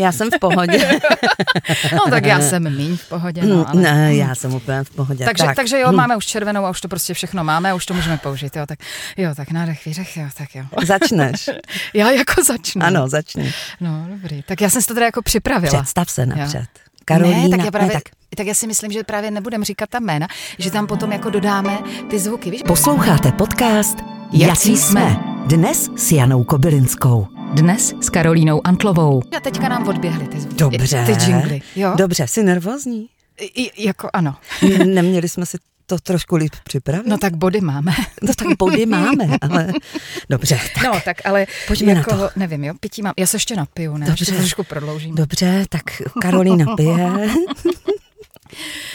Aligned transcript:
Já 0.00 0.12
jsem 0.12 0.30
v 0.30 0.38
pohodě. 0.38 1.00
no 1.92 2.10
tak 2.10 2.24
já 2.24 2.40
jsem 2.40 2.76
míň 2.76 2.96
v 2.96 3.08
pohodě. 3.08 3.42
No, 3.42 3.68
ale... 3.68 3.82
Ne, 3.82 4.14
já 4.14 4.34
jsem 4.34 4.54
úplně 4.54 4.84
v 4.84 4.90
pohodě. 4.90 5.24
Takže, 5.24 5.44
tak. 5.44 5.56
takže 5.56 5.80
jo, 5.80 5.92
máme 5.92 6.16
už 6.16 6.26
červenou 6.26 6.64
a 6.64 6.70
už 6.70 6.80
to 6.80 6.88
prostě 6.88 7.14
všechno 7.14 7.44
máme 7.44 7.70
a 7.70 7.74
už 7.74 7.86
to 7.86 7.94
můžeme 7.94 8.16
použít. 8.16 8.56
Jo, 8.56 8.66
tak, 8.66 8.78
jo, 9.16 9.34
tak 9.34 9.50
nádech, 9.50 9.86
výdech, 9.86 10.16
jo, 10.16 10.26
tak 10.36 10.54
jo. 10.54 10.64
Začneš. 10.86 11.50
já 11.94 12.10
jako 12.10 12.44
začnu. 12.44 12.82
Ano, 12.82 13.08
začni. 13.08 13.52
No, 13.80 14.06
dobrý. 14.10 14.42
Tak 14.42 14.60
já 14.60 14.70
jsem 14.70 14.82
si 14.82 14.88
to 14.88 14.94
teda 14.94 15.06
jako 15.06 15.22
připravila. 15.22 15.82
Představ 15.82 16.10
se 16.10 16.26
napřed. 16.26 16.68
Karolína. 17.04 17.42
Ne, 17.42 17.48
tak 17.48 17.64
já 17.64 17.70
právě, 17.70 17.88
ne, 17.88 17.94
tak. 17.94 18.02
tak 18.36 18.46
já 18.46 18.54
si 18.54 18.66
myslím, 18.66 18.92
že 18.92 19.04
právě 19.04 19.30
nebudem 19.30 19.64
říkat 19.64 19.88
ta 19.88 20.00
jména, 20.00 20.28
že 20.58 20.70
tam 20.70 20.86
potom 20.86 21.12
jako 21.12 21.30
dodáme 21.30 21.78
ty 22.10 22.18
zvuky, 22.18 22.50
víš? 22.50 22.62
Posloucháte 22.66 23.32
podcast 23.32 23.98
Jací 24.32 24.76
jsme. 24.76 25.16
Dnes 25.46 25.88
s 25.96 26.12
Janou 26.12 26.44
Kobylinskou. 26.44 27.39
Dnes 27.54 27.94
s 28.00 28.10
Karolínou 28.10 28.66
Antlovou. 28.66 29.22
A 29.36 29.40
teďka 29.40 29.68
nám 29.68 29.88
odběhly 29.88 30.28
ty 30.28 30.40
zvuky. 30.40 30.56
Dobře. 30.56 31.04
Ty 31.06 31.30
jingly, 31.30 31.60
jo? 31.76 31.92
Dobře, 31.96 32.26
jsi 32.26 32.42
nervózní? 32.42 33.08
I, 33.40 33.84
jako 33.84 34.10
ano. 34.12 34.36
Neměli 34.84 35.28
jsme 35.28 35.46
si 35.46 35.58
to 35.86 35.98
trošku 35.98 36.36
líp 36.36 36.52
připravit? 36.64 37.06
No 37.06 37.18
tak 37.18 37.36
body 37.36 37.60
máme. 37.60 37.92
No 38.22 38.32
tak 38.34 38.56
body 38.58 38.86
máme, 38.86 39.24
ale 39.40 39.72
dobře. 40.30 40.60
Tak 40.74 40.82
no 40.84 41.00
tak 41.04 41.16
ale 41.24 41.46
pojďme 41.66 41.92
jako, 41.92 42.10
na 42.10 42.16
to. 42.18 42.30
nevím, 42.36 42.64
jo, 42.64 42.74
pití 42.80 43.02
mám. 43.02 43.14
Já 43.18 43.26
se 43.26 43.36
ještě 43.36 43.56
napiju, 43.56 43.96
ne? 43.96 44.06
Dobře. 44.06 44.24
To 44.24 44.32
trošku 44.32 44.64
prodloužím. 44.64 45.14
Dobře, 45.14 45.64
tak 45.68 45.82
Karolína 46.22 46.76
pije. 46.76 47.10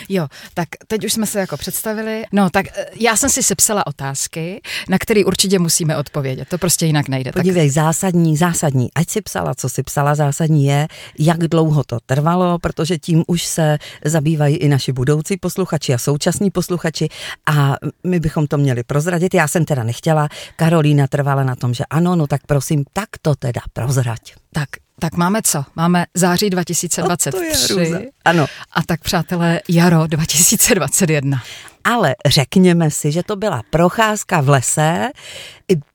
Jo, 0.09 0.27
tak 0.53 0.69
teď 0.87 1.05
už 1.05 1.13
jsme 1.13 1.25
se 1.25 1.39
jako 1.39 1.57
představili. 1.57 2.23
No, 2.31 2.49
tak 2.49 2.65
eh, 2.67 2.85
já 2.99 3.15
jsem 3.15 3.29
si 3.29 3.43
sepsala 3.43 3.87
otázky, 3.87 4.61
na 4.89 4.97
které 4.99 5.25
určitě 5.25 5.59
musíme 5.59 5.97
odpovědět. 5.97 6.47
To 6.49 6.57
prostě 6.57 6.85
jinak 6.85 7.07
nejde. 7.07 7.31
Podívej, 7.31 7.67
tak... 7.67 7.73
zásadní, 7.73 8.37
zásadní. 8.37 8.89
Ať 8.95 9.09
si 9.09 9.21
psala, 9.21 9.55
co 9.55 9.69
si 9.69 9.83
psala, 9.83 10.15
zásadní 10.15 10.65
je, 10.65 10.87
jak 11.19 11.37
dlouho 11.37 11.83
to 11.83 11.97
trvalo, 12.05 12.59
protože 12.59 12.97
tím 12.97 13.23
už 13.27 13.45
se 13.45 13.77
zabývají 14.05 14.55
i 14.55 14.67
naši 14.69 14.91
budoucí 14.91 15.37
posluchači 15.37 15.93
a 15.93 15.97
současní 15.97 16.51
posluchači 16.51 17.09
a 17.45 17.75
my 18.03 18.19
bychom 18.19 18.47
to 18.47 18.57
měli 18.57 18.83
prozradit. 18.83 19.33
Já 19.33 19.47
jsem 19.47 19.65
teda 19.65 19.83
nechtěla, 19.83 20.29
Karolína 20.55 21.07
trvala 21.07 21.43
na 21.43 21.55
tom, 21.55 21.73
že 21.73 21.83
ano, 21.89 22.15
no 22.15 22.27
tak 22.27 22.41
prosím, 22.47 22.85
tak 22.93 23.09
to 23.21 23.35
teda 23.35 23.61
prozrať. 23.73 24.33
Tak 24.53 24.69
tak 24.99 25.13
máme 25.13 25.41
co? 25.41 25.65
Máme 25.75 26.05
září 26.13 26.49
2023. 26.49 27.73
No, 27.73 27.75
to 27.75 27.81
je 27.81 28.11
ano. 28.25 28.45
A 28.71 28.83
tak 28.83 29.01
přátelé, 29.01 29.61
jaro 29.69 30.07
2021 30.07 31.41
ale 31.85 32.15
řekněme 32.25 32.91
si, 32.91 33.11
že 33.11 33.23
to 33.23 33.35
byla 33.35 33.61
procházka 33.69 34.41
v 34.41 34.49
lese, 34.49 35.09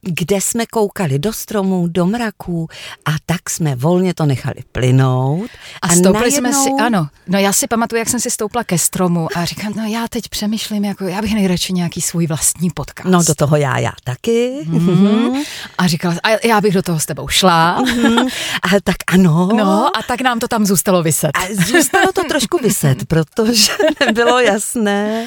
kde 0.01 0.41
jsme 0.41 0.67
koukali 0.67 1.19
do 1.19 1.33
stromů, 1.33 1.89
do 1.89 2.07
mraků 2.07 2.69
a 3.05 3.11
tak 3.27 3.51
jsme 3.51 3.77
volně 3.77 4.15
to 4.15 4.27
nechali 4.27 4.55
plynout. 4.73 5.51
A, 5.83 5.87
a 5.87 5.89
stoupli 5.89 6.21
najednou... 6.21 6.53
jsme 6.53 6.53
si, 6.53 6.71
ano, 6.83 7.09
no 7.29 7.39
já 7.39 7.53
si 7.53 7.67
pamatuju, 7.67 7.99
jak 7.99 8.09
jsem 8.09 8.21
si 8.21 8.31
stoupla 8.31 8.65
ke 8.65 8.79
stromu 8.79 9.29
a 9.37 9.45
říkám, 9.45 9.73
no 9.77 9.85
já 9.85 10.09
teď 10.09 10.29
přemýšlím, 10.29 10.85
jako 10.85 11.05
já 11.05 11.23
bych 11.23 11.35
nejradši 11.35 11.73
nějaký 11.73 12.01
svůj 12.01 12.27
vlastní 12.27 12.71
podcast. 12.71 13.11
No 13.11 13.23
do 13.25 13.35
toho 13.35 13.57
já, 13.57 13.79
já 13.79 13.93
taky. 14.05 14.61
Mm-hmm. 14.65 15.45
A 15.79 15.87
říkala, 15.87 16.15
a 16.23 16.47
já 16.47 16.61
bych 16.61 16.75
do 16.75 16.83
toho 16.83 17.01
s 17.01 17.07
tebou 17.07 17.29
šla. 17.29 17.83
Mm-hmm. 17.83 18.29
A 18.63 18.81
tak 18.85 18.97
ano. 19.07 19.49
No 19.57 19.97
a 19.97 20.03
tak 20.03 20.21
nám 20.21 20.39
to 20.39 20.49
tam 20.49 20.67
zůstalo 20.67 21.03
vyset. 21.03 21.31
A 21.35 21.41
zůstalo 21.67 22.13
to 22.13 22.25
trošku 22.25 22.59
vyset, 22.59 23.05
protože 23.09 23.73
nebylo 24.07 24.39
jasné, 24.39 25.27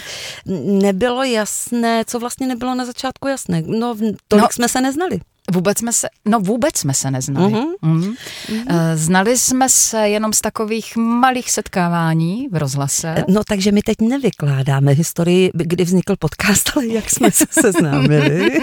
nebylo 0.62 1.23
jasné, 1.23 2.04
co 2.08 2.20
vlastně 2.20 2.48
nebylo 2.48 2.76
na 2.76 2.86
začátku 2.86 3.28
jasné. 3.28 3.64
No, 3.66 3.96
tolik 4.28 4.44
no, 4.44 4.50
jsme 4.52 4.70
se 4.70 4.82
neznali. 4.82 5.20
Vůbec 5.52 5.78
jsme 5.78 5.94
se, 5.94 6.08
no 6.26 6.40
vůbec 6.40 6.78
jsme 6.78 6.94
se 6.94 7.12
neznali. 7.12 7.54
Mm-hmm. 7.54 7.73
Mm-hmm. 7.84 8.96
Znali 8.96 9.38
jsme 9.38 9.70
se 9.70 10.09
jenom 10.09 10.34
z 10.34 10.42
takových 10.42 10.96
malých 10.96 11.52
setkávání 11.52 12.48
v 12.52 12.58
rozhlase. 12.58 13.16
No 13.28 13.42
takže 13.48 13.72
my 13.72 13.81
teď 13.81 13.98
nevykládáme 14.02 14.92
historii, 14.92 15.52
kdy 15.54 15.84
vznikl 15.84 16.16
podcast, 16.20 16.72
ale 16.76 16.88
jak 16.88 17.09
jsme 17.09 17.31
se 17.31 17.46
seznámili. 17.52 18.52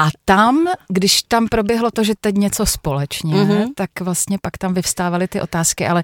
A 0.00 0.08
tam, 0.24 0.66
když 0.88 1.22
tam 1.22 1.48
proběhlo 1.48 1.90
to, 1.90 2.04
že 2.04 2.12
teď 2.20 2.34
něco 2.34 2.66
společně, 2.66 3.34
mm-hmm. 3.34 3.66
tak 3.74 3.90
vlastně 4.00 4.38
pak 4.42 4.58
tam 4.58 4.74
vyvstávaly 4.74 5.28
ty 5.28 5.40
otázky, 5.40 5.86
ale 5.86 6.02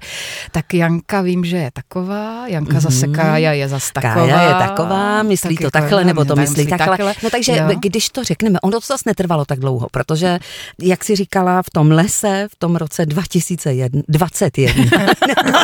tak 0.51 0.73
Janka 0.73 1.21
vím, 1.21 1.45
že 1.45 1.57
je 1.57 1.71
taková, 1.73 2.47
Janka 2.47 2.73
mm-hmm. 2.73 2.79
zase 2.79 3.07
Kája 3.07 3.53
je 3.53 3.69
zase 3.69 3.93
taková. 3.93 4.13
Kája 4.13 4.41
je 4.41 4.67
taková, 4.67 5.23
myslí 5.23 5.55
tak 5.55 5.61
to 5.61 5.63
jako, 5.63 5.71
takhle, 5.71 6.03
nebo 6.05 6.25
to 6.25 6.35
myslí 6.35 6.67
takhle. 6.67 6.97
takhle. 6.97 7.13
No 7.23 7.29
takže 7.29 7.51
jo. 7.51 7.69
když 7.79 8.09
to 8.09 8.23
řekneme, 8.23 8.59
ono 8.59 8.71
to 8.71 8.85
zase 8.87 9.03
netrvalo 9.05 9.45
tak 9.45 9.59
dlouho, 9.59 9.87
protože, 9.91 10.39
jak 10.81 11.03
si 11.03 11.15
říkala, 11.15 11.61
v 11.61 11.69
tom 11.69 11.91
lese, 11.91 12.47
v 12.51 12.55
tom 12.55 12.75
roce 12.75 13.05
2021, 13.05 14.01
21, 14.07 14.83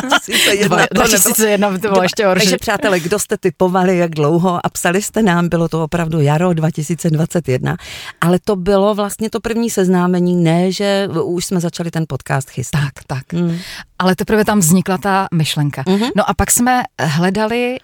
2001, 0.02 0.86
to 0.86 0.94
2001 0.94 1.78
to 1.78 1.88
bylo 1.88 2.02
ještě 2.02 2.26
horší. 2.26 2.44
Takže 2.44 2.56
přátelé, 2.56 3.00
kdo 3.00 3.18
jste 3.18 3.36
typovali, 3.36 3.98
jak 3.98 4.10
dlouho 4.10 4.66
a 4.66 4.68
psali 4.68 5.02
jste 5.02 5.22
nám, 5.22 5.48
bylo 5.48 5.68
to 5.68 5.84
opravdu 5.84 6.20
jaro 6.20 6.52
2021 6.52 7.76
ale 8.20 8.38
to 8.44 8.56
bylo 8.56 8.94
vlastně 8.94 9.30
to 9.30 9.40
první 9.40 9.70
seznámení, 9.70 10.36
ne, 10.36 10.72
že 10.72 11.08
už 11.22 11.44
jsme 11.44 11.60
začali 11.60 11.90
ten 11.90 12.04
podcast 12.08 12.50
chystat. 12.50 12.80
Tak, 12.80 13.04
tak. 13.06 13.32
Hmm. 13.32 13.58
Ale 13.98 14.16
teprve 14.16 14.44
tam 14.44 14.58
vznikla 14.58 14.98
ta 14.98 15.28
myšlenka. 15.34 15.82
Mm-hmm. 15.82 16.10
No 16.16 16.30
a 16.30 16.34
pak 16.34 16.50
jsme 16.50 16.82
hledali 17.00 17.78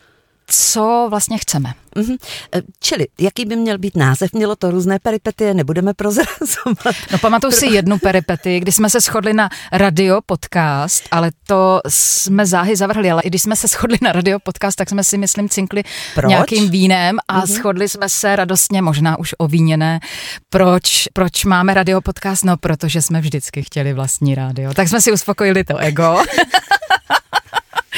co 0.46 1.06
vlastně 1.10 1.38
chceme. 1.38 1.74
Mm-hmm. 1.96 2.16
Čili, 2.80 3.06
jaký 3.20 3.44
by 3.44 3.56
měl 3.56 3.78
být 3.78 3.96
název? 3.96 4.32
Mělo 4.32 4.56
to 4.56 4.70
různé 4.70 4.98
peripetie, 4.98 5.54
nebudeme 5.54 5.94
prozrazovat. 5.94 6.96
No 7.12 7.18
pamatuju 7.18 7.52
si 7.52 7.66
jednu 7.66 7.98
peripetii, 7.98 8.60
kdy 8.60 8.72
jsme 8.72 8.90
se 8.90 9.00
shodli 9.00 9.32
na 9.32 9.48
radio 9.72 10.20
podcast, 10.26 11.04
ale 11.10 11.30
to 11.46 11.80
jsme 11.88 12.46
záhy 12.46 12.76
zavrhli, 12.76 13.10
ale 13.10 13.22
i 13.22 13.28
když 13.28 13.42
jsme 13.42 13.56
se 13.56 13.68
shodli 13.68 13.98
na 14.02 14.12
radio 14.12 14.38
podcast, 14.38 14.76
tak 14.76 14.90
jsme 14.90 15.04
si, 15.04 15.18
myslím, 15.18 15.48
cinkli 15.48 15.82
proč? 16.14 16.28
nějakým 16.28 16.70
vínem 16.70 17.18
a 17.28 17.40
mm-hmm. 17.40 17.46
shodli 17.46 17.88
jsme 17.88 18.08
se 18.08 18.36
radostně, 18.36 18.82
možná 18.82 19.18
už 19.18 19.34
ovíněné, 19.38 20.00
proč, 20.50 21.08
proč 21.12 21.44
máme 21.44 21.74
radio 21.74 22.00
podcast? 22.00 22.44
No, 22.44 22.56
protože 22.56 23.02
jsme 23.02 23.20
vždycky 23.20 23.62
chtěli 23.62 23.92
vlastní 23.92 24.34
rádio. 24.34 24.74
Tak 24.74 24.88
jsme 24.88 25.00
si 25.00 25.12
uspokojili 25.12 25.64
to 25.64 25.76
ego. 25.76 26.22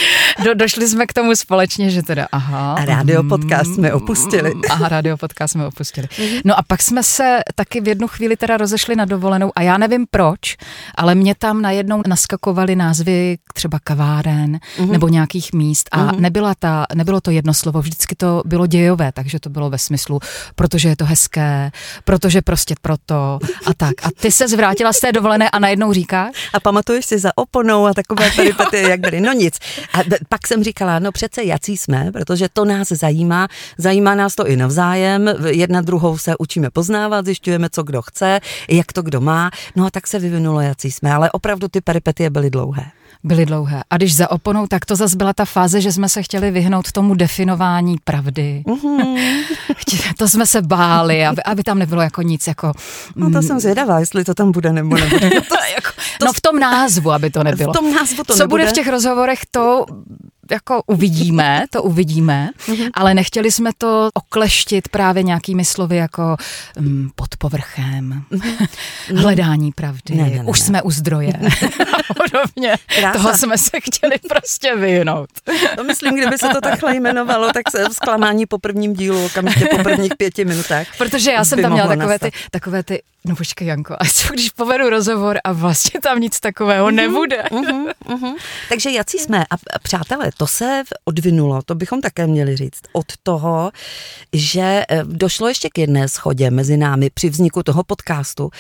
Do, 0.45 0.55
došli 0.55 0.89
jsme 0.89 1.07
k 1.07 1.13
tomu 1.13 1.37
společně, 1.37 1.91
že 1.91 2.03
teda 2.03 2.29
aha. 2.33 2.75
A 2.75 2.85
rádio 2.85 3.23
podcast 3.23 3.75
jsme 3.75 3.93
opustili. 3.93 4.53
Aha, 4.71 4.89
rádio 4.89 5.17
podcast 5.17 5.53
jsme 5.53 5.67
opustili. 5.67 6.09
No 6.45 6.59
a 6.59 6.63
pak 6.63 6.83
jsme 6.83 7.03
se 7.03 7.39
taky 7.55 7.81
v 7.81 7.89
jednu 7.89 8.09
chvíli 8.09 8.37
teda 8.37 8.57
rozešli 8.57 8.97
na 8.97 9.05
dovolenou 9.05 9.53
a 9.57 9.63
já 9.63 9.79
nevím 9.79 10.07
proč, 10.11 10.57
ale 10.95 11.15
mě 11.15 11.35
tam 11.35 11.63
najednou 11.63 12.03
naskakovaly 12.07 12.77
názvy 12.77 13.39
třeba 13.55 13.79
kaváren 13.85 14.57
mm-hmm. 14.57 14.91
nebo 14.91 15.09
nějakých 15.09 15.53
míst 15.53 15.89
a 15.93 15.99
mm-hmm. 15.99 16.21
nebyla 16.21 16.55
ta, 16.59 16.87
nebylo 16.95 17.21
to 17.21 17.31
jedno 17.31 17.55
slovo, 17.55 17.83
vždycky 17.83 18.17
to 18.17 18.43
bylo 18.45 18.67
dějové, 18.67 19.13
takže 19.13 19.41
to 19.41 19.51
bylo 19.51 19.71
ve 19.71 19.79
smyslu, 19.79 20.21
protože 20.55 20.89
je 20.89 20.97
to 20.97 21.05
hezké, 21.05 21.71
protože 22.05 22.43
prostě 22.43 22.75
proto 22.83 23.39
a 23.67 23.75
tak. 23.75 23.95
A 24.03 24.09
ty 24.21 24.33
se 24.33 24.49
zvrátila 24.49 24.93
z 24.93 25.01
té 25.01 25.13
dovolené 25.13 25.51
a 25.51 25.59
najednou 25.59 25.93
říkáš? 25.93 26.51
A 26.53 26.61
pamatuješ 26.61 27.07
si 27.07 27.19
za 27.19 27.31
oponou 27.35 27.87
a 27.87 27.95
takové 27.95 28.31
peripetie, 28.37 28.89
jak 28.89 29.01
byly. 29.01 29.21
No 29.21 29.33
nic. 29.33 29.59
A 29.95 29.99
pak 30.29 30.47
jsem 30.47 30.65
říkala, 30.65 30.99
no 30.99 31.13
přece 31.13 31.45
jací 31.45 31.77
jsme, 31.77 32.13
protože 32.13 32.49
to 32.53 32.65
nás 32.65 32.89
zajímá, 32.89 33.49
zajímá 33.79 34.15
nás 34.15 34.35
to 34.35 34.47
i 34.47 34.57
navzájem, 34.57 35.31
jedna 35.47 35.81
druhou 35.81 36.19
se 36.19 36.37
učíme 36.39 36.71
poznávat, 36.71 37.25
zjišťujeme, 37.25 37.71
co 37.71 37.83
kdo 37.83 38.03
chce, 38.03 38.41
jak 38.69 38.93
to 38.93 39.03
kdo 39.03 39.21
má, 39.21 39.51
no 39.77 39.87
a 39.87 39.91
tak 39.91 40.07
se 40.07 40.19
vyvinulo, 40.19 40.61
jací 40.61 40.91
jsme, 40.91 41.13
ale 41.13 41.31
opravdu 41.31 41.69
ty 41.69 41.81
peripetie 41.81 42.31
byly 42.31 42.51
dlouhé 42.51 42.85
byly 43.25 43.47
dlouhé. 43.47 43.83
A 43.91 43.97
když 43.97 44.17
za 44.17 44.31
oponou, 44.31 44.67
tak 44.67 44.85
to 44.85 44.97
zase 44.97 45.17
byla 45.17 45.33
ta 45.33 45.45
fáze, 45.45 45.81
že 45.81 45.93
jsme 45.93 46.09
se 46.09 46.23
chtěli 46.23 46.51
vyhnout 46.51 46.93
tomu 46.93 47.15
definování 47.15 47.97
pravdy. 48.05 48.65
Mm-hmm. 48.79 50.15
to 50.19 50.29
jsme 50.29 50.47
se 50.47 50.63
báli, 50.63 51.27
aby, 51.27 51.43
aby 51.43 51.63
tam 51.63 51.79
nebylo 51.79 52.03
jako 52.03 52.23
nic 52.23 52.47
jako... 52.47 52.73
No 53.17 53.31
to 53.31 53.43
jsem 53.43 53.57
mm. 53.57 53.61
zvědavá, 53.61 54.01
jestli 54.01 54.25
to 54.25 54.35
tam 54.35 54.53
bude 54.53 54.73
nebo 54.73 54.97
nebude. 54.97 55.31
No, 55.35 55.41
to, 55.41 55.55
jako, 55.75 55.91
to, 56.19 56.27
no 56.27 56.33
v 56.33 56.41
tom 56.41 56.59
názvu, 56.59 57.13
aby 57.13 57.31
to 57.31 57.45
nebylo. 57.45 57.73
V 57.73 57.77
tom 57.77 57.95
názvu 57.95 58.25
to 58.25 58.33
Co 58.33 58.39
nebude. 58.39 58.49
bude 58.49 58.71
v 58.71 58.75
těch 58.75 58.89
rozhovorech, 58.89 59.39
to 59.51 59.85
jako 60.51 60.83
uvidíme, 60.87 61.65
to 61.71 61.83
uvidíme, 61.83 62.51
mm-hmm. 62.67 62.91
ale 62.95 63.15
nechtěli 63.15 63.53
jsme 63.53 63.71
to 63.79 64.09
okleštit 64.15 64.89
právě 64.89 65.23
nějakými 65.23 65.65
slovy 65.65 65.97
jako 65.97 66.37
um, 66.79 67.11
pod 67.15 67.37
povrchem, 67.37 68.23
mm-hmm. 68.31 68.69
hledání 69.17 69.73
pravdy, 69.73 70.15
ne, 70.15 70.23
ne, 70.23 70.31
ne, 70.31 70.45
už 70.45 70.61
ne. 70.61 70.67
jsme 70.67 70.83
u 70.83 70.91
zdroje 70.91 71.33
podobně. 72.41 72.77
Krása. 72.87 73.19
Toho 73.19 73.37
jsme 73.37 73.59
se 73.59 73.81
chtěli 73.81 74.19
prostě 74.29 74.77
vyhnout. 74.77 75.31
To 75.77 75.85
myslím, 75.85 76.15
kdyby 76.17 76.39
se 76.39 76.49
to 76.49 76.61
takhle 76.61 76.97
jmenovalo, 76.97 77.53
tak 77.53 77.71
se 77.71 77.85
zklamání 77.93 78.47
po 78.47 78.59
prvním 78.59 78.95
dílu, 78.95 79.27
okamžitě 79.27 79.67
po 79.71 79.83
prvních 79.83 80.13
pěti 80.17 80.45
minutách. 80.45 80.87
Protože 80.99 81.33
já 81.33 81.45
jsem 81.45 81.63
tam 81.63 81.73
měla 81.73 81.89
takové 81.89 82.19
ty, 82.19 82.31
takové 82.51 82.83
ty, 82.83 83.03
no 83.25 83.37
počkej 83.37 83.69
Janko, 83.69 83.97
a 83.99 84.05
co 84.15 84.33
když 84.33 84.51
povedu 84.51 84.91
rozhovor 84.91 85.39
a 85.45 85.53
vlastně 85.53 86.01
tam 86.01 86.21
nic 86.21 86.41
takového 86.41 86.87
mm-hmm, 86.87 86.95
nebude. 86.95 87.43
Mm-hmm, 87.51 87.93
mm-hmm. 88.07 88.35
Takže 88.69 88.91
jací 88.91 89.19
jsme 89.19 89.45
a 89.51 89.79
přátelé, 89.83 90.31
to 90.37 90.47
se 90.47 90.83
odvinulo, 91.05 91.63
to 91.63 91.75
bychom 91.75 92.01
také 92.01 92.27
měli 92.27 92.57
říct, 92.57 92.81
od 92.93 93.07
toho, 93.23 93.71
že 94.33 94.85
eh, 94.89 95.05
došlo 95.05 95.49
ještě 95.49 95.71
k 95.71 95.79
jedné 95.79 96.09
schodě 96.09 96.51
mezi 96.51 96.77
námi 96.77 97.11
při 97.11 97.29
vzniku 97.29 97.63
toho 97.63 97.85
podcastu. 97.85 98.51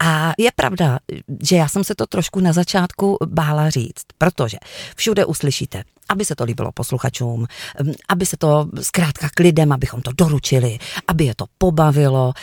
A 0.00 0.32
je 0.38 0.50
pravda, 0.56 0.98
že 1.42 1.56
já 1.56 1.68
jsem 1.68 1.84
se 1.84 1.94
to 1.94 2.06
trošku 2.06 2.40
na 2.40 2.52
začátku 2.52 3.18
bála 3.26 3.70
říct, 3.70 4.04
protože 4.18 4.58
všude 4.96 5.24
uslyšíte, 5.24 5.82
aby 6.08 6.24
se 6.24 6.34
to 6.34 6.44
líbilo 6.44 6.72
posluchačům, 6.72 7.46
aby 8.08 8.26
se 8.26 8.36
to 8.36 8.68
zkrátka 8.82 9.28
k 9.34 9.40
lidem, 9.40 9.72
abychom 9.72 10.02
to 10.02 10.10
doručili, 10.12 10.78
aby 11.08 11.24
je 11.24 11.34
to 11.34 11.44
pobavilo. 11.58 12.32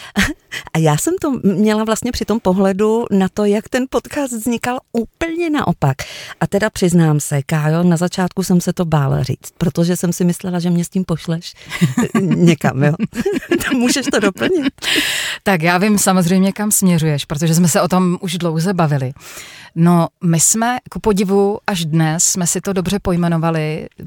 A 0.74 0.78
já 0.78 0.98
jsem 0.98 1.13
to 1.22 1.31
měla 1.31 1.84
vlastně 1.84 2.12
při 2.12 2.25
tom 2.25 2.40
pohledu 2.40 3.06
na 3.12 3.28
to, 3.34 3.46
jak 3.46 3.69
ten 3.69 3.86
podcast 3.90 4.34
vznikal 4.34 4.80
úplně 4.92 5.50
naopak. 5.50 5.98
A 6.40 6.48
teda 6.48 6.69
přiznám 6.69 7.19
se, 7.19 7.44
Kájo, 7.44 7.84
na 7.84 7.98
začátku 7.98 8.44
jsem 8.44 8.62
se 8.62 8.74
to 8.74 8.86
bála 8.86 9.24
říct, 9.24 9.52
protože 9.58 9.96
jsem 9.96 10.13
si 10.13 10.25
myslela, 10.25 10.60
že 10.60 10.69
mě 10.69 10.86
s 10.86 10.90
tím 10.90 11.06
pošleš 11.06 11.54
někam, 12.22 12.84
jo. 12.84 12.94
Můžeš 13.74 14.06
to 14.06 14.19
doplnit? 14.19 14.74
Tak 15.44 15.62
já 15.62 15.78
vím 15.78 15.98
samozřejmě, 15.98 16.52
kam 16.52 16.72
směřuješ, 16.72 17.25
protože 17.25 17.56
jsme 17.56 17.68
se 17.68 17.81
o 17.81 17.88
tom 17.88 18.18
už 18.22 18.38
dlouze 18.38 18.74
bavili. 18.74 19.13
No, 19.75 20.08
my 20.24 20.40
jsme, 20.40 20.78
ku 20.92 21.00
podivu, 21.00 21.60
až 21.68 21.86
dnes 21.86 22.24
jsme 22.24 22.48
si 22.48 22.62
to 22.62 22.74
dobře 22.74 23.00
pojmenovali, 23.00 23.50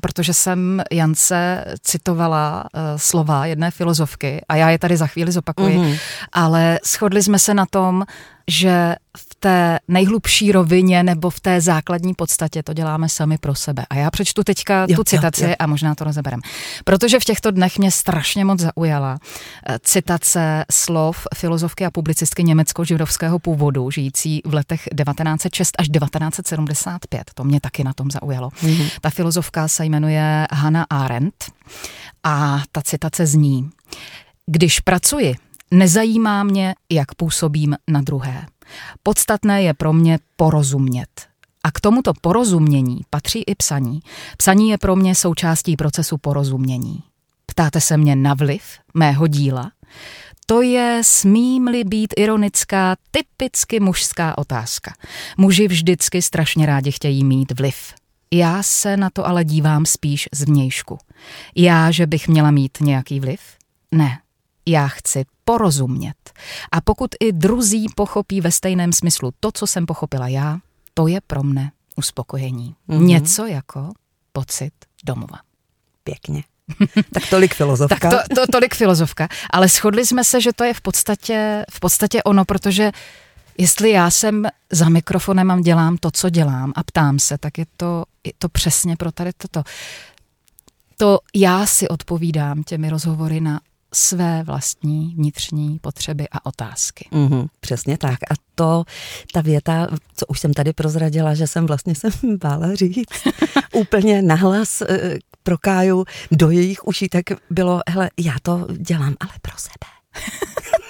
protože 0.01 0.35
jsem 0.35 0.83
Jance 0.93 1.65
citovala 1.81 2.65
uh, 2.65 2.81
slova 2.97 3.47
jedné 3.47 3.71
filozofky 3.71 4.41
a 4.49 4.57
já 4.57 4.71
je 4.71 4.79
tady 4.79 4.97
za 4.97 5.07
chvíli 5.07 5.33
zopakuji, 5.33 5.79
mm-hmm. 5.79 5.99
ale 6.33 6.79
shodli 6.85 7.23
jsme 7.23 7.39
se 7.39 7.55
na 7.55 7.67
tom, 7.67 8.05
že 8.49 8.97
v 9.17 9.34
té 9.45 9.79
nejhlubší 9.89 10.53
rovině 10.53 11.03
nebo 11.03 11.31
v 11.31 11.41
té 11.41 11.61
základní 11.61 12.15
podstatě 12.15 12.63
to 12.63 12.73
děláme 12.73 13.09
sami 13.09 13.39
pro 13.39 13.55
sebe. 13.55 13.85
A 13.91 13.95
já 13.95 14.11
přečtu 14.11 14.45
teďka 14.45 14.87
jo, 14.89 14.97
tu 14.97 15.05
citaci 15.05 15.43
jo, 15.43 15.49
jo. 15.49 15.55
a 15.59 15.67
možná 15.67 15.95
to 15.95 16.05
rozeberem. 16.05 16.41
Protože 16.85 17.21
v 17.21 17.25
těchto 17.25 17.51
dnech 17.51 17.79
mě 17.79 17.91
strašně 17.91 18.45
moc 18.45 18.61
zaujala 18.61 19.19
eh, 19.69 19.79
citace 19.83 20.65
slov 20.73 21.27
filozofky 21.35 21.85
a 21.85 21.91
publicistky 21.91 22.45
německo-židovského 22.45 23.39
původu, 23.39 23.91
žijící 23.91 24.41
v 24.45 24.55
letech 24.55 24.89
1906 24.97 25.77
až 25.79 25.89
1975. 25.89 27.31
To 27.35 27.45
mě 27.45 27.61
taky 27.61 27.85
na 27.85 27.93
tom 27.93 28.11
zaujalo. 28.11 28.49
Mm-hmm. 28.49 28.91
Ta 29.01 29.11
filozofka 29.11 29.69
se 29.69 29.85
jmenuje 29.85 30.47
Hannah 30.53 30.87
Arendt 30.91 31.45
a 32.23 32.63
ta 32.73 32.83
citace 32.83 33.27
zní 33.27 33.71
Když 34.47 34.81
pracuji, 34.81 35.35
Nezajímá 35.75 36.43
mě, 36.43 36.75
jak 36.93 37.15
působím 37.15 37.77
na 37.91 38.01
druhé. 38.01 38.47
Podstatné 39.03 39.63
je 39.63 39.75
pro 39.75 39.93
mě 39.93 40.19
porozumět. 40.37 41.09
A 41.65 41.71
k 41.71 41.81
tomuto 41.81 42.13
porozumění 42.21 43.01
patří 43.11 43.43
i 43.43 43.55
psaní. 43.55 44.01
Psaní 44.37 44.71
je 44.71 44.79
pro 44.79 44.97
mě 44.97 45.15
součástí 45.15 45.77
procesu 45.77 46.19
porozumění. 46.19 47.03
Ptáte 47.47 47.81
se 47.81 47.97
mě 47.97 48.17
na 48.17 48.35
vliv 48.35 48.63
mého 48.95 49.27
díla? 49.27 49.71
To 50.47 50.63
je, 50.63 51.01
smím-li 51.05 51.85
být 51.85 52.15
ironická, 52.17 52.97
typicky 53.11 53.81
mužská 53.81 54.39
otázka. 54.39 54.95
Muži 55.37 55.69
vždycky 55.69 56.23
strašně 56.23 56.67
rádi 56.67 56.93
chtějí 56.93 57.25
mít 57.25 57.53
vliv. 57.59 57.95
Já 58.31 58.63
se 58.63 58.97
na 58.97 59.11
to 59.11 59.27
ale 59.27 59.45
dívám 59.45 59.87
spíš 59.87 60.29
z 60.33 60.43
vnějšku. 60.43 60.99
Já, 61.57 61.91
že 61.91 62.07
bych 62.07 62.29
měla 62.29 62.51
mít 62.51 62.79
nějaký 62.81 63.21
vliv? 63.21 63.41
Ne, 63.93 64.19
já 64.67 64.89
chci 64.89 65.25
porozumět. 65.45 66.33
A 66.73 66.81
pokud 66.81 67.11
i 67.21 67.33
druzí 67.33 67.87
pochopí 67.95 68.41
ve 68.41 68.53
stejném 68.53 68.93
smyslu 68.93 69.33
to, 69.41 69.53
co 69.53 69.67
jsem 69.67 69.87
pochopila 69.87 70.29
já, 70.29 70.59
to 70.95 71.07
je 71.07 71.21
pro 71.21 71.43
mne 71.43 71.73
uspokojení. 71.97 72.75
Mm-hmm. 72.89 73.05
Něco 73.05 73.47
jako 73.47 73.93
pocit 74.33 74.73
domova. 75.05 75.39
Pěkně. 76.05 76.45
tak 77.13 77.31
tolik 77.31 77.55
filozofka. 77.55 78.11
tak 78.11 78.29
to, 78.29 78.35
to, 78.35 78.47
tolik 78.53 78.75
filozofka. 78.75 79.29
Ale 79.51 79.69
shodli 79.69 80.07
jsme 80.07 80.25
se, 80.25 80.41
že 80.41 80.53
to 80.53 80.65
je 80.65 80.75
v 80.75 80.81
podstatě, 80.81 81.65
v 81.71 81.81
podstatě 81.81 82.23
ono, 82.23 82.45
protože 82.45 82.93
jestli 83.59 83.91
já 83.91 84.11
jsem 84.11 84.49
za 84.73 84.89
mikrofonem 84.89 85.51
a 85.51 85.61
dělám 85.61 85.97
to, 85.97 86.11
co 86.11 86.31
dělám 86.31 86.73
a 86.77 86.83
ptám 86.83 87.19
se, 87.19 87.39
tak 87.39 87.59
je 87.59 87.67
to, 87.77 88.05
je 88.25 88.33
to 88.39 88.49
přesně 88.49 88.97
pro 88.97 89.13
tady 89.13 89.31
toto. 89.33 89.63
To 90.97 91.19
já 91.35 91.67
si 91.67 91.89
odpovídám 91.89 92.63
těmi 92.63 92.91
rozhovory 92.91 93.41
na 93.41 93.61
své 93.95 94.43
vlastní 94.43 95.15
vnitřní 95.17 95.79
potřeby 95.79 96.29
a 96.33 96.47
otázky. 96.47 97.09
Mm-hmm, 97.13 97.49
přesně 97.61 97.99
tak. 97.99 98.19
A 98.31 98.35
to, 98.55 98.85
ta 99.33 99.41
věta, 99.41 99.89
co 100.17 100.27
už 100.27 100.41
jsem 100.41 100.55
tady 100.55 100.73
prozradila, 100.73 101.35
že 101.35 101.47
jsem 101.47 101.67
vlastně 101.67 101.95
se 101.95 102.09
bála 102.41 102.75
říct, 102.75 103.09
úplně 103.73 104.23
nahlas 104.23 104.83
e, 104.83 105.19
pro 105.43 105.59
Káju 105.59 106.05
do 106.31 106.51
jejich 106.51 106.87
uší, 106.87 107.09
tak 107.09 107.25
bylo, 107.51 107.81
hele, 107.89 108.11
já 108.21 108.35
to 108.43 108.67
dělám 108.79 109.15
ale 109.21 109.33
pro 109.43 109.55
sebe. 109.59 109.95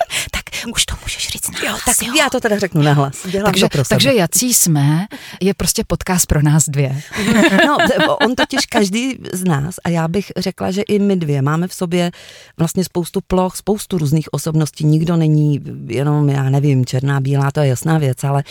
už 0.73 0.87
to 0.87 0.95
můžeš 1.03 1.29
říct 1.29 1.51
nahlas. 1.51 1.73
Jo, 1.73 1.79
tak 1.87 2.07
jo. 2.07 2.15
já 2.19 2.31
to 2.31 2.41
teda 2.41 2.59
řeknu 2.59 2.83
nahlas. 2.83 3.27
Dělám 3.31 3.53
takže, 3.53 3.65
to 3.65 3.69
pro 3.69 3.85
sebe. 3.85 3.97
takže 3.97 4.13
jací 4.13 4.55
jsme, 4.55 5.07
je 5.41 5.55
prostě 5.55 5.85
podcast 5.87 6.27
pro 6.27 6.43
nás 6.43 6.69
dvě. 6.69 7.03
no, 7.67 7.77
on 8.17 8.35
totiž 8.35 8.67
každý 8.67 9.19
z 9.33 9.45
nás, 9.45 9.75
a 9.85 9.89
já 9.89 10.09
bych 10.09 10.33
řekla, 10.37 10.71
že 10.71 10.83
i 10.83 10.99
my 10.99 11.17
dvě 11.17 11.43
máme 11.43 11.69
v 11.69 11.75
sobě 11.75 12.11
vlastně 12.57 12.85
spoustu 12.85 13.21
ploch, 13.27 13.57
spoustu 13.57 13.99
různých 13.99 14.35
osobností. 14.35 14.85
Nikdo 14.85 15.17
není 15.17 15.61
jenom, 15.87 16.29
já 16.29 16.51
nevím, 16.51 16.87
černá, 16.87 17.21
bílá, 17.21 17.51
to 17.51 17.61
je 17.61 17.69
jasná 17.69 17.99
věc, 17.99 18.25
ale 18.25 18.43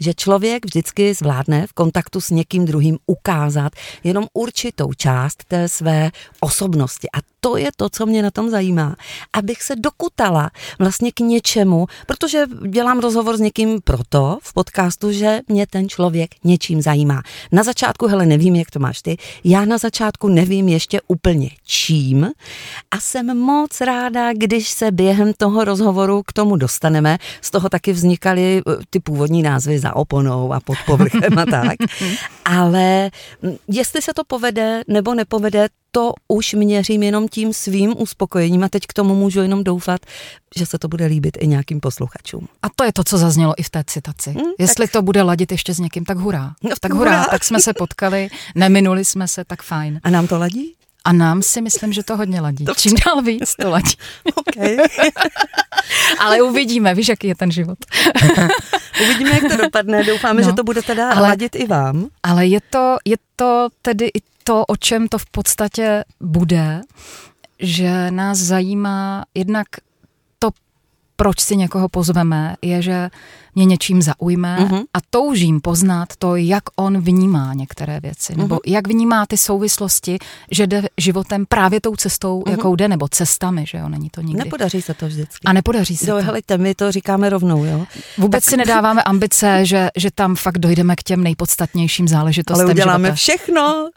že 0.00 0.14
člověk 0.14 0.64
vždycky 0.64 1.14
zvládne 1.14 1.66
v 1.66 1.72
kontaktu 1.72 2.20
s 2.20 2.30
někým 2.30 2.64
druhým 2.64 2.98
ukázat 3.06 3.72
jenom 4.04 4.26
určitou 4.32 4.92
část 4.92 5.44
té 5.44 5.68
své 5.68 6.10
osobnosti. 6.40 7.08
A 7.14 7.18
to 7.40 7.56
je 7.56 7.70
to, 7.76 7.88
co 7.88 8.06
mě 8.06 8.22
na 8.22 8.30
tom 8.30 8.50
zajímá. 8.50 8.96
Abych 9.32 9.62
se 9.62 9.76
dokutala 9.76 10.50
vlastně 10.78 11.12
k 11.12 11.20
něčemu, 11.20 11.86
protože 12.06 12.46
dělám 12.68 12.98
rozhovor 12.98 13.36
s 13.36 13.40
někým 13.40 13.80
proto 13.84 14.38
v 14.42 14.52
podcastu, 14.52 15.12
že 15.12 15.40
mě 15.48 15.66
ten 15.66 15.88
člověk 15.88 16.30
něčím 16.44 16.82
zajímá. 16.82 17.22
Na 17.52 17.62
začátku, 17.62 18.06
hele, 18.06 18.26
nevím, 18.26 18.54
jak 18.54 18.70
to 18.70 18.78
máš 18.78 19.02
ty, 19.02 19.16
já 19.44 19.64
na 19.64 19.78
začátku 19.78 20.28
nevím 20.28 20.68
ještě 20.68 21.00
úplně 21.06 21.50
čím 21.66 22.30
a 22.90 23.00
jsem 23.00 23.38
moc 23.38 23.80
ráda, 23.80 24.32
když 24.32 24.68
se 24.68 24.90
během 24.90 25.32
toho 25.36 25.64
rozhovoru 25.64 26.22
k 26.22 26.32
tomu 26.32 26.56
dostaneme. 26.56 27.18
Z 27.40 27.50
toho 27.50 27.68
taky 27.68 27.92
vznikaly 27.92 28.62
eh, 28.66 28.76
ty 28.90 29.00
původní 29.00 29.42
názvy 29.42 29.78
za 29.88 29.96
oponou 29.96 30.52
a 30.52 30.60
pod 30.60 30.76
povrchem 30.86 31.38
a 31.38 31.46
tak. 31.46 31.76
Ale 32.44 33.10
hm, 33.42 33.56
jestli 33.68 34.02
se 34.02 34.14
to 34.14 34.24
povede 34.24 34.82
nebo 34.88 35.14
nepovede, 35.14 35.68
to 35.90 36.12
už 36.28 36.54
měřím 36.54 37.02
jenom 37.02 37.28
tím 37.28 37.52
svým 37.52 37.94
uspokojením 37.98 38.64
a 38.64 38.68
teď 38.68 38.86
k 38.86 38.92
tomu 38.92 39.14
můžu 39.14 39.40
jenom 39.40 39.64
doufat, 39.64 40.00
že 40.56 40.66
se 40.66 40.78
to 40.78 40.88
bude 40.88 41.06
líbit 41.06 41.38
i 41.40 41.46
nějakým 41.46 41.80
posluchačům. 41.80 42.48
A 42.62 42.66
to 42.76 42.84
je 42.84 42.92
to, 42.92 43.04
co 43.04 43.18
zaznělo 43.18 43.54
i 43.56 43.62
v 43.62 43.70
té 43.70 43.84
citaci. 43.86 44.30
Hmm, 44.30 44.52
Jestli 44.58 44.86
tak... 44.86 44.92
to 44.92 45.02
bude 45.02 45.22
ladit 45.22 45.52
ještě 45.52 45.74
s 45.74 45.78
někým, 45.78 46.04
tak 46.04 46.18
hurá. 46.18 46.52
No, 46.62 46.70
tak 46.80 46.92
hurá, 46.92 47.10
hurá, 47.10 47.30
tak 47.30 47.44
jsme 47.44 47.60
se 47.60 47.72
potkali, 47.72 48.28
neminuli 48.54 49.04
jsme 49.04 49.28
se, 49.28 49.44
tak 49.44 49.62
fajn. 49.62 50.00
A 50.04 50.10
nám 50.10 50.26
to 50.26 50.38
ladí? 50.38 50.74
A 51.04 51.12
nám 51.12 51.42
si 51.42 51.62
myslím, 51.62 51.92
že 51.92 52.02
to 52.02 52.16
hodně 52.16 52.40
ladí. 52.40 52.64
To 52.64 52.74
Čím 52.74 52.94
dál 53.06 53.22
víc 53.22 53.54
to 53.60 53.70
ladí. 53.70 53.94
okay. 54.34 54.76
Ale 56.18 56.42
uvidíme, 56.42 56.94
víš, 56.94 57.08
jaký 57.08 57.26
je 57.26 57.34
ten 57.34 57.50
život. 57.50 57.78
Uvidíme, 59.02 59.30
jak 59.30 59.52
to 59.52 59.56
dopadne. 59.64 60.04
Doufáme, 60.04 60.42
no, 60.42 60.48
že 60.48 60.52
to 60.52 60.64
bude 60.64 60.82
teda 60.82 61.10
ale, 61.10 61.28
ladit 61.28 61.56
i 61.56 61.66
vám. 61.66 62.08
Ale 62.22 62.46
je 62.46 62.60
to, 62.70 62.96
je 63.04 63.16
to 63.36 63.68
tedy 63.82 64.06
i 64.06 64.20
to, 64.44 64.64
o 64.64 64.76
čem 64.76 65.08
to 65.08 65.18
v 65.18 65.26
podstatě 65.26 66.04
bude, 66.20 66.80
že 67.58 68.10
nás 68.10 68.38
zajímá 68.38 69.24
jednak 69.34 69.66
proč 71.20 71.40
si 71.40 71.56
někoho 71.56 71.88
pozveme, 71.88 72.56
je, 72.62 72.82
že 72.82 73.10
mě 73.54 73.64
něčím 73.64 74.02
zaujme 74.02 74.58
uh-huh. 74.60 74.84
a 74.94 74.98
toužím 75.10 75.60
poznat 75.60 76.08
to, 76.18 76.36
jak 76.36 76.62
on 76.76 77.00
vnímá 77.00 77.54
některé 77.54 78.00
věci, 78.00 78.32
uh-huh. 78.32 78.36
nebo 78.38 78.54
mhm. 78.54 78.60
jak 78.66 78.88
vnímá 78.88 79.26
ty 79.26 79.36
souvislosti, 79.36 80.18
že 80.50 80.66
jde 80.66 80.82
životem 80.96 81.46
právě 81.48 81.80
tou 81.80 81.96
cestou, 81.96 82.42
uh-huh. 82.42 82.50
jakou 82.50 82.76
jde, 82.76 82.88
nebo 82.88 83.08
cestami, 83.08 83.64
že 83.68 83.78
jo, 83.78 83.88
není 83.88 84.10
to 84.10 84.20
nikdy. 84.20 84.44
Nepodaří 84.44 84.82
se 84.82 84.94
to 84.94 85.06
vždycky. 85.06 85.44
A 85.44 85.52
nepodaří 85.52 85.96
se 85.96 86.10
jo, 86.10 86.16
to. 86.16 86.22
Helejte, 86.22 86.58
my 86.58 86.74
to 86.74 86.92
říkáme 86.92 87.30
rovnou, 87.30 87.64
jo. 87.64 87.86
Vůbec 88.18 88.44
tak... 88.44 88.50
si 88.50 88.56
nedáváme 88.56 89.02
ambice, 89.02 89.66
že, 89.66 89.88
že 89.96 90.10
tam 90.10 90.36
fakt 90.36 90.58
dojdeme 90.58 90.96
k 90.96 91.02
těm 91.02 91.22
nejpodstatnějším 91.22 92.08
záležitostem 92.08 92.66
Ale 92.66 92.74
uděláme 92.74 93.08
života. 93.08 93.16
všechno. 93.16 93.88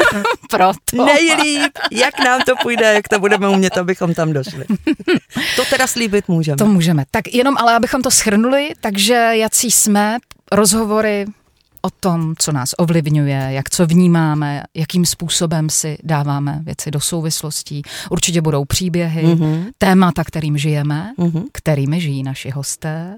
Proto. 0.50 1.04
Nejlíp, 1.04 1.72
jak 1.90 2.24
nám 2.24 2.40
to 2.46 2.52
půjde, 2.62 2.94
jak 2.94 3.08
to 3.08 3.18
budeme 3.18 3.48
umět, 3.48 3.78
abychom 3.78 4.14
tam 4.14 4.32
došli. 4.32 4.64
to 5.56 5.64
teda 5.70 5.86
slíbit 5.86 6.28
můžeme. 6.28 6.56
To 6.56 6.69
můžeme. 6.70 7.04
Tak 7.10 7.34
jenom 7.34 7.58
ale 7.58 7.76
abychom 7.76 8.02
to 8.02 8.10
schrnuli, 8.10 8.70
takže 8.80 9.10
že 9.10 9.30
jací 9.32 9.70
jsme, 9.70 10.18
rozhovory 10.52 11.26
o 11.82 11.90
tom, 11.90 12.34
co 12.38 12.52
nás 12.52 12.74
ovlivňuje, 12.78 13.46
jak 13.48 13.70
co 13.70 13.86
vnímáme, 13.86 14.62
jakým 14.74 15.06
způsobem 15.06 15.70
si 15.70 15.98
dáváme 16.02 16.60
věci 16.62 16.90
do 16.90 17.00
souvislostí. 17.00 17.82
Určitě 18.10 18.42
budou 18.42 18.64
příběhy, 18.64 19.26
mm-hmm. 19.26 19.64
témata, 19.78 20.24
kterým 20.24 20.58
žijeme, 20.58 21.12
mm-hmm. 21.18 21.44
kterými 21.52 22.00
žijí 22.00 22.22
naši 22.22 22.50
hosté. 22.50 23.16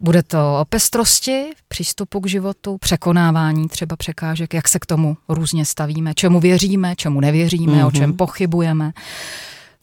Bude 0.00 0.22
to 0.22 0.58
o 0.60 0.64
pestrosti, 0.64 1.44
přístupu 1.68 2.20
k 2.20 2.28
životu, 2.28 2.78
překonávání 2.78 3.68
třeba 3.68 3.96
překážek, 3.96 4.54
jak 4.54 4.68
se 4.68 4.78
k 4.78 4.86
tomu 4.86 5.16
různě 5.28 5.64
stavíme, 5.64 6.14
čemu 6.14 6.40
věříme, 6.40 6.96
čemu 6.96 7.20
nevěříme, 7.20 7.72
mm-hmm. 7.72 7.86
o 7.86 7.90
čem 7.90 8.10
mhm. 8.10 8.16
pochybujeme. 8.16 8.92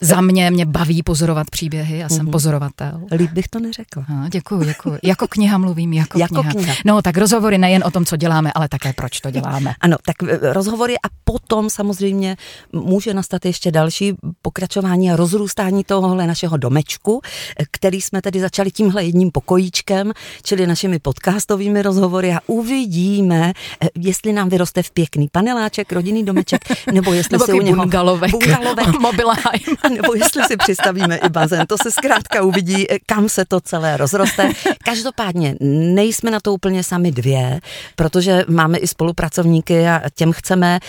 Za 0.02 0.22
mě 0.22 0.52
mě 0.52 0.66
baví 0.66 1.04
pozorovat 1.04 1.50
příběhy, 1.50 1.98
já 1.98 2.10
jsem 2.10 2.26
mm-hmm. 2.26 2.32
pozorovatel. 2.32 3.02
Líp 3.12 3.32
bych 3.32 3.48
to 3.48 3.60
neřekla. 3.60 4.06
No, 4.10 4.30
děkuji, 4.30 4.64
děkuji. 4.64 5.00
Jako 5.04 5.28
kniha 5.28 5.58
mluvím, 5.58 5.94
jako, 5.94 6.20
jako 6.20 6.34
kniha. 6.36 6.52
kniha. 6.52 6.76
No, 6.86 7.02
tak 7.02 7.18
rozhovory 7.18 7.58
nejen 7.58 7.84
o 7.86 7.92
tom, 7.92 8.06
co 8.06 8.16
děláme, 8.16 8.52
ale 8.56 8.70
také 8.70 8.94
proč 8.94 9.20
to 9.20 9.32
děláme. 9.32 9.74
Ano, 9.82 9.98
tak 10.06 10.16
eh, 10.24 10.54
rozhovory 10.54 10.96
a 10.96 11.08
potom 11.24 11.70
samozřejmě 11.70 12.36
může 12.74 13.14
nastat 13.14 13.46
ještě 13.46 13.72
další 13.72 14.14
pokračování 14.42 15.12
a 15.12 15.16
rozrůstání 15.16 15.84
tohohle 15.84 16.28
našeho 16.28 16.58
domečku, 16.58 17.22
eh, 17.24 17.64
který 17.72 18.02
jsme 18.02 18.22
tedy 18.22 18.40
začali 18.40 18.72
tímhle 18.72 19.04
jedním 19.04 19.32
pokojíčkem, 19.32 20.12
čili 20.44 20.68
našimi 20.68 21.00
podcastovými 21.00 21.82
rozhovory 21.82 22.34
a 22.34 22.40
uvidíme, 22.48 23.54
eh, 23.82 23.88
jestli 24.00 24.34
nám 24.34 24.50
vyroste 24.50 24.84
v 24.84 24.92
pěkný 24.92 25.28
paneláček, 25.32 25.92
rodinný 25.92 26.26
domeček, 26.26 26.62
nebo 26.92 27.14
jestli 27.20 27.34
nebo 27.34 27.46
se 27.46 27.54
u 27.54 27.62
něho... 27.62 27.78
Bungalovek, 27.78 28.32
bungalovek. 28.32 28.88
nebo 29.96 30.14
jestli 30.14 30.44
si 30.44 30.58
přistavíme 30.58 31.18
i 31.18 31.30
bazén. 31.30 31.68
To 31.68 31.78
se 31.78 31.92
zkrátka 31.92 32.42
uvidí, 32.42 32.86
kam 33.06 33.30
se 33.30 33.46
to 33.46 33.62
celé 33.62 33.98
rozroste. 33.98 34.50
Každopádně 34.86 35.56
nejsme 35.96 36.32
na 36.32 36.40
to 36.40 36.54
úplně 36.54 36.84
sami 36.84 37.12
dvě, 37.12 37.60
protože 37.96 38.46
máme 38.48 38.78
i 38.78 38.88
spolupracovníky 38.88 39.88
a 39.88 40.02
těm 40.16 40.32
chceme 40.32 40.80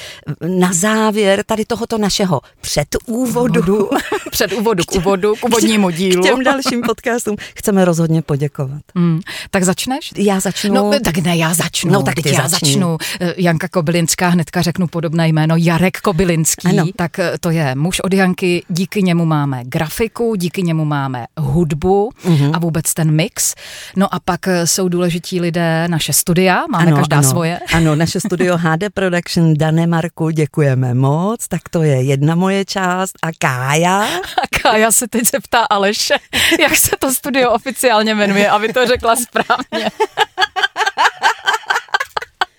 na 0.46 0.72
závěr 0.72 1.44
tady 1.46 1.64
tohoto 1.64 1.98
našeho 1.98 2.40
předúvodu. 2.60 3.90
předúvodu 4.30 4.84
k 4.84 4.94
úvodu, 4.94 5.34
k 5.36 5.44
úvodnímu 5.44 5.90
dílu. 5.90 6.22
K 6.22 6.26
těm 6.26 6.44
dalším 6.44 6.82
podcastům 6.82 7.36
chceme 7.56 7.84
rozhodně 7.84 8.22
poděkovat. 8.22 8.82
Hmm. 8.94 9.20
Tak 9.50 9.64
začneš? 9.64 10.12
Já 10.16 10.40
začnu. 10.40 10.74
No, 10.74 10.90
tak 11.04 11.18
ne, 11.18 11.36
já 11.36 11.54
začnu. 11.54 11.92
No, 11.92 12.02
tak 12.02 12.14
ty 12.14 12.34
já 12.34 12.48
začni. 12.48 12.68
začnu. 12.68 12.98
Eh, 13.20 13.34
Janka 13.36 13.68
Kobylinská, 13.68 14.28
hnedka 14.28 14.62
řeknu 14.62 14.86
podobné 14.86 15.28
jméno, 15.28 15.54
Jarek 15.58 16.00
Kobylinský. 16.00 16.68
Ano. 16.68 16.84
Tak 16.96 17.18
eh, 17.18 17.32
to 17.40 17.50
je 17.50 17.74
muž 17.74 18.00
od 18.00 18.14
Janky, 18.14 18.62
díky 18.84 19.02
němu 19.02 19.24
máme 19.24 19.64
grafiku, 19.64 20.34
díky 20.34 20.62
němu 20.62 20.84
máme 20.84 21.26
hudbu 21.40 22.10
mm-hmm. 22.24 22.50
a 22.54 22.58
vůbec 22.58 22.94
ten 22.94 23.10
mix. 23.10 23.54
No 23.96 24.14
a 24.14 24.20
pak 24.24 24.48
eh, 24.48 24.66
jsou 24.66 24.88
důležití 24.88 25.40
lidé, 25.40 25.88
naše 25.88 26.12
studia, 26.12 26.64
máme 26.70 26.86
ano, 26.86 26.96
každá 26.96 27.18
ano, 27.18 27.28
svoje. 27.28 27.60
Ano, 27.74 27.94
naše 27.96 28.20
studio 28.20 28.56
HD 28.56 28.84
Production 28.94 29.54
Danemarku, 29.54 30.30
děkujeme 30.30 30.94
moc, 30.94 31.48
tak 31.48 31.68
to 31.68 31.82
je 31.82 32.02
jedna 32.02 32.34
moje 32.34 32.64
část 32.64 33.12
a 33.22 33.28
Kája. 33.38 34.02
A 34.42 34.62
Kája 34.62 34.92
se 34.92 35.08
teď 35.08 35.30
zeptá 35.30 35.66
Aleše, 35.70 36.14
jak 36.60 36.76
se 36.76 36.96
to 36.98 37.14
studio 37.14 37.50
oficiálně 37.50 38.14
jmenuje, 38.14 38.50
aby 38.50 38.72
to 38.72 38.86
řekla 38.86 39.16
správně. 39.16 39.90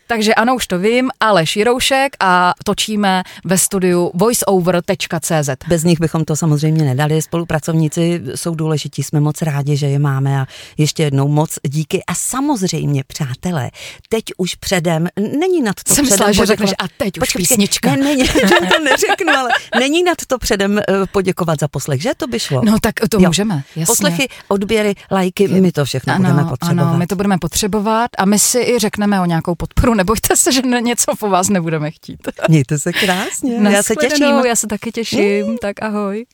Takže 0.07 0.33
ano, 0.33 0.55
už 0.55 0.67
to 0.67 0.79
vím, 0.79 1.09
ale 1.19 1.45
Široušek 1.45 2.15
a 2.19 2.53
točíme 2.63 3.23
ve 3.45 3.57
studiu 3.57 4.11
voiceover.cz. 4.13 5.49
Bez 5.67 5.83
nich 5.83 5.99
bychom 5.99 6.25
to 6.25 6.35
samozřejmě 6.35 6.85
nedali. 6.85 7.21
Spolupracovníci 7.21 8.21
jsou 8.35 8.55
důležití, 8.55 9.03
jsme 9.03 9.19
moc 9.19 9.41
rádi, 9.41 9.77
že 9.77 9.87
je 9.87 9.99
máme 9.99 10.41
a 10.41 10.45
ještě 10.77 11.03
jednou 11.03 11.27
moc 11.27 11.59
díky. 11.63 12.03
A 12.07 12.15
samozřejmě, 12.15 13.03
přátelé, 13.07 13.71
teď 14.09 14.23
už 14.37 14.55
předem, 14.55 15.07
není 15.39 15.61
nad 15.61 15.75
to 15.83 15.93
Jsem 15.93 16.05
předem 16.05 16.13
myslela, 16.13 16.31
že 16.31 16.45
řekneš 16.45 16.71
a 16.79 16.83
teď 16.97 17.21
už 17.21 17.33
písnička. 17.33 17.91
Ne, 17.91 17.97
není, 17.97 18.27
to 18.27 18.83
neřeknu, 18.83 19.33
ale 19.37 19.49
není 19.79 20.03
nad 20.03 20.17
to 20.27 20.37
předem 20.37 20.79
eh, 20.79 20.83
poděkovat 21.11 21.59
za 21.59 21.67
poslech, 21.67 22.01
že 22.01 22.11
to 22.17 22.27
by 22.27 22.39
šlo? 22.39 22.61
No 22.65 22.77
tak 22.81 22.93
to 23.09 23.17
jo. 23.21 23.29
můžeme, 23.29 23.63
jasně. 23.75 23.85
Poslechy, 23.85 24.27
odběry, 24.47 24.95
lajky, 25.11 25.47
my 25.47 25.71
to 25.71 25.85
všechno 25.85 26.13
ano, 26.13 26.23
budeme 26.23 26.49
potřebovat. 26.49 26.89
Ano, 26.89 26.97
my 26.97 27.07
to 27.07 27.15
budeme 27.15 27.37
potřebovat 27.37 28.11
a 28.17 28.25
my 28.25 28.39
si 28.39 28.59
i 28.59 28.79
řekneme 28.79 29.21
o 29.21 29.25
nějakou 29.25 29.55
podporu 29.55 29.94
nebojte 29.95 30.37
se, 30.37 30.51
že 30.51 30.61
něco 30.61 31.15
po 31.19 31.29
vás 31.29 31.49
nebudeme 31.49 31.91
chtít. 31.91 32.19
Mějte 32.49 32.79
se 32.79 32.93
krásně, 32.93 33.55
já 33.69 33.83
se 33.83 33.95
těším. 33.95 34.45
Já 34.45 34.55
se 34.55 34.67
taky 34.67 34.91
těším, 34.91 35.47
mm. 35.47 35.57
tak 35.57 35.81
ahoj. 35.81 36.25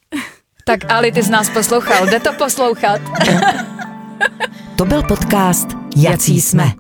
Tak 0.66 0.80
Ali, 0.92 1.12
ty 1.12 1.22
z 1.22 1.30
nás 1.30 1.50
poslouchal, 1.50 2.06
jde 2.06 2.20
to 2.20 2.34
poslouchat. 2.34 3.02
To 4.76 4.86
byl 4.86 5.04
podcast 5.04 5.68
Jací 5.96 6.42
jsme. 6.42 6.72